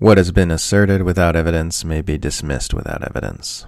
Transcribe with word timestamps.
What 0.00 0.16
has 0.16 0.30
been 0.30 0.52
asserted 0.52 1.02
without 1.02 1.34
evidence 1.34 1.84
may 1.84 2.02
be 2.02 2.18
dismissed 2.18 2.72
without 2.72 3.02
evidence. 3.02 3.66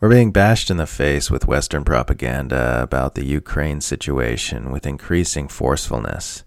We're 0.00 0.10
being 0.10 0.32
bashed 0.32 0.70
in 0.70 0.76
the 0.76 0.86
face 0.86 1.30
with 1.30 1.46
Western 1.46 1.82
propaganda 1.82 2.82
about 2.82 3.14
the 3.14 3.24
Ukraine 3.24 3.80
situation 3.80 4.70
with 4.70 4.84
increasing 4.84 5.48
forcefulness. 5.48 6.44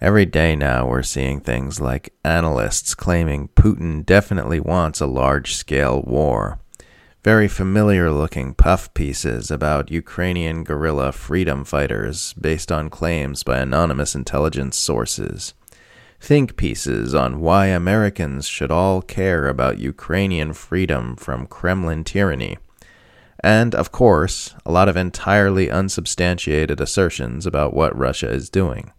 Every 0.00 0.24
day 0.24 0.54
now, 0.54 0.86
we're 0.86 1.02
seeing 1.02 1.40
things 1.40 1.80
like 1.80 2.14
analysts 2.24 2.94
claiming 2.94 3.48
Putin 3.56 4.06
definitely 4.06 4.60
wants 4.60 5.00
a 5.00 5.06
large 5.06 5.56
scale 5.56 6.02
war. 6.02 6.60
Very 7.24 7.48
familiar 7.48 8.12
looking 8.12 8.54
puff 8.54 8.94
pieces 8.94 9.50
about 9.50 9.90
Ukrainian 9.90 10.62
guerrilla 10.62 11.10
freedom 11.10 11.64
fighters 11.64 12.34
based 12.34 12.70
on 12.70 12.88
claims 12.88 13.42
by 13.42 13.58
anonymous 13.58 14.14
intelligence 14.14 14.78
sources 14.78 15.54
think 16.20 16.56
pieces 16.56 17.14
on 17.14 17.40
why 17.40 17.66
Americans 17.66 18.46
should 18.46 18.70
all 18.70 19.00
care 19.00 19.48
about 19.48 19.78
Ukrainian 19.78 20.52
freedom 20.52 21.16
from 21.16 21.46
Kremlin 21.46 22.04
tyranny. 22.04 22.58
And, 23.42 23.74
of 23.74 23.90
course, 23.90 24.54
a 24.66 24.70
lot 24.70 24.88
of 24.88 24.98
entirely 24.98 25.70
unsubstantiated 25.70 26.78
assertions 26.80 27.46
about 27.46 27.72
what 27.72 27.96
Russia 27.96 28.30
is 28.30 28.50
doing. 28.50 28.92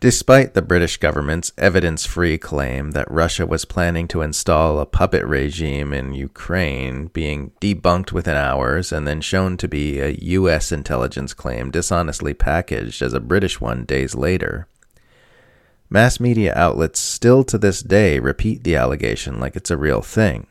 Despite 0.00 0.54
the 0.54 0.62
British 0.62 0.96
government's 0.96 1.52
evidence 1.58 2.06
free 2.06 2.38
claim 2.38 2.92
that 2.92 3.10
Russia 3.10 3.46
was 3.46 3.66
planning 3.66 4.08
to 4.08 4.22
install 4.22 4.78
a 4.78 4.86
puppet 4.86 5.26
regime 5.26 5.92
in 5.92 6.14
Ukraine 6.14 7.08
being 7.08 7.50
debunked 7.60 8.10
within 8.10 8.34
hours 8.34 8.92
and 8.92 9.06
then 9.06 9.20
shown 9.20 9.58
to 9.58 9.68
be 9.68 10.00
a 10.00 10.16
U.S. 10.38 10.72
intelligence 10.72 11.34
claim 11.34 11.70
dishonestly 11.70 12.32
packaged 12.32 13.02
as 13.02 13.12
a 13.12 13.20
British 13.20 13.60
one 13.60 13.84
days 13.84 14.14
later, 14.14 14.66
Mass 15.92 16.20
media 16.20 16.52
outlets 16.54 17.00
still 17.00 17.42
to 17.42 17.58
this 17.58 17.82
day 17.82 18.20
repeat 18.20 18.62
the 18.62 18.76
allegation 18.76 19.40
like 19.40 19.56
it's 19.56 19.72
a 19.72 19.76
real 19.76 20.02
thing. 20.02 20.46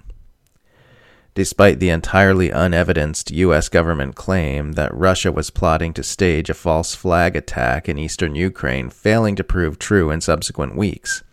Despite 1.34 1.80
the 1.80 1.90
entirely 1.90 2.52
unevidenced 2.52 3.32
U.S. 3.32 3.70
government 3.70 4.16
claim 4.16 4.73
that 4.73 4.94
Russia 4.94 5.32
was 5.32 5.50
plotting 5.50 5.94
to 5.94 6.04
stage 6.04 6.50
a 6.50 6.54
false 6.54 6.94
flag 6.94 7.38
attack 7.38 7.88
in 7.88 7.98
eastern 7.98 8.36
Ukraine 8.36 8.90
failing 8.90 9.38
to 9.38 9.44
prove 9.45 9.80
true 9.80 10.12
in 10.12 10.20
subsequent 10.20 10.76
weeks, 10.76 11.23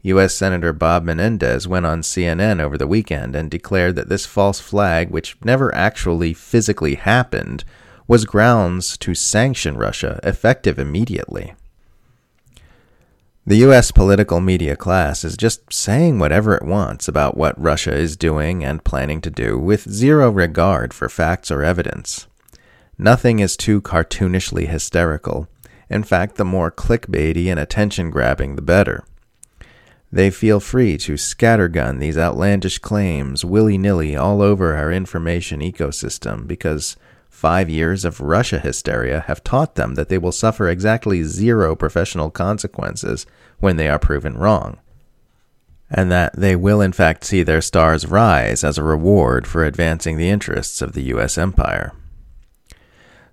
U.S. 0.00 0.34
Senator 0.34 0.72
Bob 0.72 1.04
Menendez 1.04 1.68
went 1.68 1.84
on 1.84 2.00
CNN 2.00 2.58
over 2.58 2.78
the 2.78 2.86
weekend 2.86 3.36
and 3.36 3.50
declared 3.50 3.96
that 3.96 4.08
this 4.08 4.24
false 4.24 4.60
flag, 4.60 5.10
which 5.10 5.36
never 5.44 5.74
actually 5.74 6.32
physically 6.32 6.94
happened, 6.94 7.64
was 8.08 8.24
grounds 8.24 8.96
to 8.96 9.14
sanction 9.14 9.76
Russia 9.76 10.18
effective 10.22 10.78
immediately. 10.78 11.54
The 13.44 13.56
US 13.56 13.90
political 13.90 14.40
media 14.40 14.76
class 14.76 15.24
is 15.24 15.36
just 15.36 15.72
saying 15.72 16.20
whatever 16.20 16.54
it 16.54 16.62
wants 16.62 17.08
about 17.08 17.36
what 17.36 17.60
Russia 17.60 17.92
is 17.92 18.16
doing 18.16 18.62
and 18.62 18.84
planning 18.84 19.20
to 19.20 19.30
do 19.30 19.58
with 19.58 19.90
zero 19.90 20.30
regard 20.30 20.94
for 20.94 21.08
facts 21.08 21.50
or 21.50 21.64
evidence. 21.64 22.28
Nothing 22.96 23.40
is 23.40 23.56
too 23.56 23.80
cartoonishly 23.80 24.68
hysterical. 24.68 25.48
In 25.90 26.04
fact, 26.04 26.36
the 26.36 26.44
more 26.44 26.70
clickbaity 26.70 27.46
and 27.46 27.58
attention 27.58 28.10
grabbing, 28.10 28.54
the 28.54 28.62
better. 28.62 29.04
They 30.12 30.30
feel 30.30 30.60
free 30.60 30.96
to 30.98 31.14
scattergun 31.14 31.98
these 31.98 32.16
outlandish 32.16 32.78
claims 32.78 33.44
willy 33.44 33.76
nilly 33.76 34.14
all 34.14 34.40
over 34.40 34.76
our 34.76 34.92
information 34.92 35.58
ecosystem 35.58 36.46
because 36.46 36.96
Five 37.42 37.68
years 37.68 38.04
of 38.04 38.20
Russia 38.20 38.60
hysteria 38.60 39.24
have 39.26 39.42
taught 39.42 39.74
them 39.74 39.96
that 39.96 40.08
they 40.08 40.16
will 40.16 40.30
suffer 40.30 40.68
exactly 40.68 41.24
zero 41.24 41.74
professional 41.74 42.30
consequences 42.30 43.26
when 43.58 43.74
they 43.74 43.88
are 43.88 43.98
proven 43.98 44.38
wrong, 44.38 44.78
and 45.90 46.08
that 46.12 46.36
they 46.36 46.54
will 46.54 46.80
in 46.80 46.92
fact 46.92 47.24
see 47.24 47.42
their 47.42 47.60
stars 47.60 48.06
rise 48.06 48.62
as 48.62 48.78
a 48.78 48.84
reward 48.84 49.48
for 49.48 49.64
advancing 49.64 50.16
the 50.16 50.30
interests 50.30 50.80
of 50.80 50.92
the 50.92 51.02
U.S. 51.14 51.36
empire. 51.36 51.92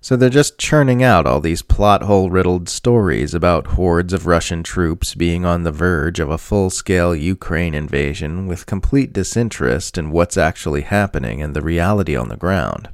So 0.00 0.16
they're 0.16 0.28
just 0.28 0.58
churning 0.58 1.04
out 1.04 1.24
all 1.24 1.40
these 1.40 1.62
plot 1.62 2.02
hole 2.02 2.30
riddled 2.30 2.68
stories 2.68 3.32
about 3.32 3.78
hordes 3.78 4.12
of 4.12 4.26
Russian 4.26 4.64
troops 4.64 5.14
being 5.14 5.44
on 5.44 5.62
the 5.62 5.70
verge 5.70 6.18
of 6.18 6.30
a 6.30 6.36
full 6.36 6.70
scale 6.70 7.14
Ukraine 7.14 7.74
invasion 7.74 8.48
with 8.48 8.66
complete 8.66 9.12
disinterest 9.12 9.96
in 9.96 10.10
what's 10.10 10.36
actually 10.36 10.82
happening 10.82 11.40
and 11.40 11.54
the 11.54 11.62
reality 11.62 12.16
on 12.16 12.28
the 12.28 12.36
ground 12.36 12.88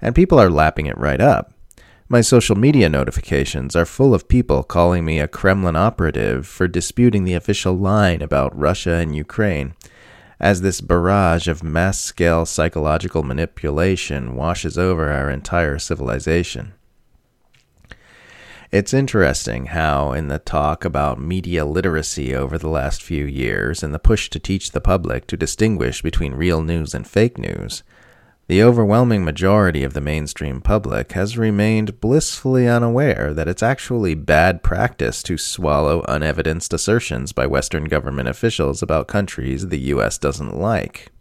and 0.00 0.14
people 0.14 0.38
are 0.38 0.50
lapping 0.50 0.86
it 0.86 0.98
right 0.98 1.20
up. 1.20 1.52
My 2.08 2.22
social 2.22 2.56
media 2.56 2.88
notifications 2.88 3.76
are 3.76 3.84
full 3.84 4.14
of 4.14 4.28
people 4.28 4.62
calling 4.62 5.04
me 5.04 5.18
a 5.18 5.28
Kremlin 5.28 5.76
operative 5.76 6.46
for 6.46 6.66
disputing 6.66 7.24
the 7.24 7.34
official 7.34 7.74
line 7.74 8.22
about 8.22 8.58
Russia 8.58 8.94
and 8.94 9.14
Ukraine, 9.14 9.74
as 10.40 10.62
this 10.62 10.80
barrage 10.80 11.48
of 11.48 11.62
mass 11.62 12.00
scale 12.00 12.46
psychological 12.46 13.22
manipulation 13.22 14.36
washes 14.36 14.78
over 14.78 15.10
our 15.10 15.30
entire 15.30 15.78
civilization. 15.78 16.72
It's 18.70 18.92
interesting 18.94 19.66
how, 19.66 20.12
in 20.12 20.28
the 20.28 20.38
talk 20.38 20.84
about 20.84 21.20
media 21.20 21.64
literacy 21.64 22.34
over 22.34 22.58
the 22.58 22.68
last 22.68 23.02
few 23.02 23.24
years 23.24 23.82
and 23.82 23.94
the 23.94 23.98
push 23.98 24.28
to 24.30 24.38
teach 24.38 24.72
the 24.72 24.80
public 24.80 25.26
to 25.28 25.36
distinguish 25.38 26.02
between 26.02 26.34
real 26.34 26.62
news 26.62 26.94
and 26.94 27.06
fake 27.06 27.38
news, 27.38 27.82
the 28.48 28.62
overwhelming 28.62 29.22
majority 29.26 29.84
of 29.84 29.92
the 29.92 30.00
mainstream 30.00 30.62
public 30.62 31.12
has 31.12 31.36
remained 31.36 32.00
blissfully 32.00 32.66
unaware 32.66 33.34
that 33.34 33.46
it's 33.46 33.62
actually 33.62 34.14
bad 34.14 34.62
practice 34.62 35.22
to 35.22 35.36
swallow 35.36 36.02
unevidenced 36.08 36.72
assertions 36.72 37.32
by 37.32 37.46
Western 37.46 37.84
government 37.84 38.26
officials 38.26 38.82
about 38.82 39.06
countries 39.06 39.68
the 39.68 39.78
U.S. 39.92 40.16
doesn't 40.16 40.56
like. 40.56 41.12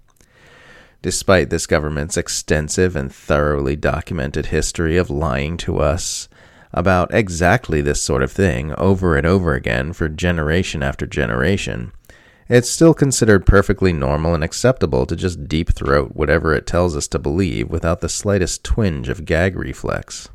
Despite 1.02 1.50
this 1.50 1.68
government's 1.68 2.16
extensive 2.16 2.96
and 2.96 3.14
thoroughly 3.14 3.76
documented 3.76 4.48
history 4.48 4.96
of 4.96 5.10
lying 5.10 5.58
to 5.58 5.80
us 5.80 6.30
about 6.72 7.14
exactly 7.14 7.82
this 7.82 8.02
sort 8.02 8.24
of 8.24 8.32
thing 8.32 8.74
over 8.76 9.18
and 9.18 9.28
over 9.28 9.54
again 9.54 9.92
for 9.92 10.08
generation 10.08 10.82
after 10.82 11.06
generation, 11.06 11.92
it's 12.50 12.70
still 12.70 12.94
considered 12.94 13.46
perfectly 13.46 13.92
normal 13.92 14.34
and 14.34 14.44
acceptable 14.44 15.06
to 15.06 15.16
just 15.16 15.48
deep 15.48 15.74
throat 15.74 16.12
whatever 16.16 16.54
it 16.54 16.66
tells 16.66 16.96
us 16.96 17.08
to 17.10 17.20
believe 17.20 17.70
without 17.70 18.02
the 18.02 18.10
slightest 18.10 18.64
twinge 18.64 19.10
of 19.10 19.26
gag 19.26 19.58
reflex. 19.58 20.30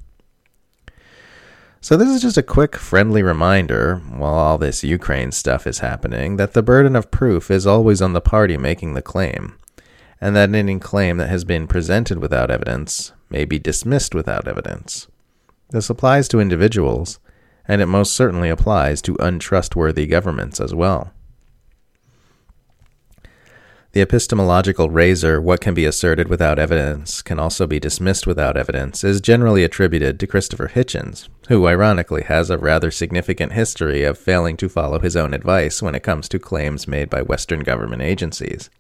So, 1.80 1.96
this 1.96 2.08
is 2.08 2.22
just 2.22 2.38
a 2.38 2.44
quick, 2.44 2.76
friendly 2.76 3.24
reminder, 3.24 3.96
while 3.96 4.34
all 4.34 4.56
this 4.56 4.84
Ukraine 4.84 5.32
stuff 5.32 5.66
is 5.66 5.80
happening, 5.80 6.36
that 6.36 6.52
the 6.52 6.62
burden 6.62 6.94
of 6.94 7.10
proof 7.10 7.50
is 7.50 7.66
always 7.66 8.00
on 8.00 8.12
the 8.12 8.20
party 8.20 8.56
making 8.56 8.94
the 8.94 9.02
claim, 9.02 9.58
and 10.20 10.36
that 10.36 10.54
any 10.54 10.78
claim 10.78 11.16
that 11.16 11.28
has 11.28 11.44
been 11.44 11.66
presented 11.66 12.18
without 12.18 12.52
evidence 12.52 13.12
may 13.30 13.44
be 13.44 13.58
dismissed 13.58 14.14
without 14.14 14.46
evidence. 14.46 15.08
This 15.70 15.90
applies 15.90 16.28
to 16.28 16.38
individuals, 16.38 17.18
and 17.66 17.82
it 17.82 17.86
most 17.86 18.12
certainly 18.12 18.48
applies 18.48 19.02
to 19.02 19.16
untrustworthy 19.18 20.06
governments 20.06 20.60
as 20.60 20.72
well. 20.72 21.12
The 23.92 24.00
epistemological 24.00 24.88
razor, 24.88 25.38
what 25.38 25.60
can 25.60 25.75
be 25.75 25.84
asserted 25.84 26.28
without 26.28 26.58
evidence 26.58 27.20
can 27.20 27.38
also 27.38 27.66
be 27.66 27.78
dismissed 27.78 28.26
without 28.26 28.56
evidence, 28.56 29.04
is 29.04 29.20
generally 29.20 29.64
attributed 29.64 30.19
to 30.19 30.26
Christopher 30.26 30.69
Hitchens, 30.69 31.28
who 31.48 31.66
ironically 31.66 32.22
has 32.22 32.48
a 32.48 32.56
rather 32.56 32.91
significant 32.91 33.52
history 33.52 34.02
of 34.02 34.16
failing 34.16 34.56
to 34.56 34.70
follow 34.70 34.98
his 34.98 35.14
own 35.14 35.34
advice 35.34 35.82
when 35.82 35.94
it 35.94 36.02
comes 36.02 36.26
to 36.31 36.38
claims 36.38 36.88
made 36.88 37.10
by 37.10 37.20
Western 37.20 37.60
government 37.60 38.00
agencies. 38.00 38.70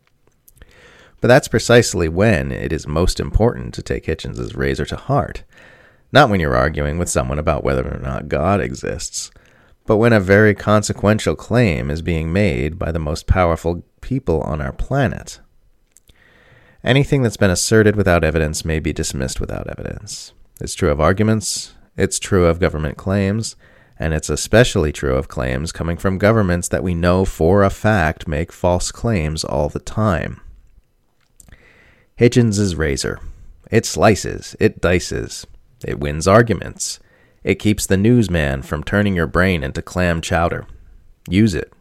But 1.20 1.28
that's 1.28 1.46
precisely 1.46 2.08
when 2.08 2.50
it 2.50 2.72
is 2.72 2.86
most 2.86 3.20
important 3.20 3.74
to 3.74 3.82
take 3.82 4.06
Hitchens's 4.06 4.54
razor 4.54 4.86
to 4.86 4.96
heart. 4.96 5.44
Not 6.10 6.30
when 6.30 6.40
you're 6.40 6.56
arguing 6.56 6.96
with 6.96 7.10
someone 7.10 7.38
about 7.38 7.64
whether 7.64 7.86
or 7.86 8.00
not 8.00 8.28
God 8.28 8.62
exists, 8.62 9.30
but 9.84 9.98
when 9.98 10.14
a 10.14 10.20
very 10.20 10.54
consequential 10.54 11.36
claim 11.36 11.90
is 11.90 12.00
being 12.00 12.32
made 12.32 12.78
by 12.78 12.90
the 12.90 12.98
most 12.98 13.26
powerful 13.26 13.84
people 14.12 14.42
on 14.42 14.60
our 14.60 14.72
planet. 14.72 15.40
Anything 16.84 17.22
that's 17.22 17.38
been 17.38 17.48
asserted 17.48 17.96
without 17.96 18.22
evidence 18.22 18.62
may 18.62 18.78
be 18.78 18.92
dismissed 18.92 19.40
without 19.40 19.66
evidence. 19.68 20.34
It's 20.60 20.74
true 20.74 20.90
of 20.90 21.00
arguments, 21.00 21.72
it's 21.96 22.18
true 22.18 22.44
of 22.44 22.60
government 22.60 22.98
claims, 22.98 23.56
and 23.98 24.12
it's 24.12 24.28
especially 24.28 24.92
true 24.92 25.14
of 25.14 25.28
claims 25.28 25.72
coming 25.72 25.96
from 25.96 26.18
governments 26.18 26.68
that 26.68 26.82
we 26.82 26.94
know 26.94 27.24
for 27.24 27.62
a 27.62 27.70
fact 27.70 28.28
make 28.28 28.52
false 28.52 28.92
claims 28.92 29.44
all 29.44 29.70
the 29.70 29.80
time. 29.80 30.42
Hitchens's 32.14 32.76
razor. 32.76 33.18
It 33.70 33.86
slices, 33.86 34.54
it 34.60 34.82
dices, 34.82 35.46
it 35.86 36.00
wins 36.00 36.28
arguments, 36.28 37.00
it 37.42 37.54
keeps 37.54 37.86
the 37.86 37.96
newsman 37.96 38.60
from 38.60 38.84
turning 38.84 39.16
your 39.16 39.26
brain 39.26 39.64
into 39.64 39.80
clam 39.80 40.20
chowder. 40.20 40.66
Use 41.30 41.54
it, 41.54 41.72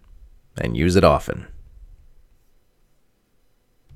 and 0.57 0.77
use 0.77 0.95
it 0.95 1.03
often. 1.03 1.47